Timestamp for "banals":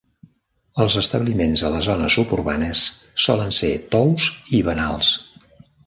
4.73-5.15